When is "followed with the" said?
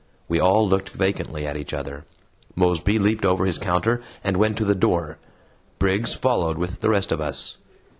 6.15-6.89